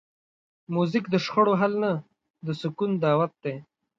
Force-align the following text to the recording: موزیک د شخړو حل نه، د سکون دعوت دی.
موزیک 0.73 1.05
د 1.09 1.15
شخړو 1.25 1.53
حل 1.61 1.73
نه، 1.83 1.91
د 2.45 2.47
سکون 2.61 2.91
دعوت 3.03 3.33
دی. 3.43 3.55